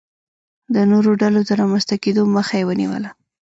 د 0.73 0.75
نورو 0.91 1.11
ډلو 1.21 1.39
د 1.47 1.51
رامنځته 1.59 1.95
کېدو 2.03 2.21
مخه 2.35 2.55
یې 2.59 2.67
ونیوله. 2.67 3.09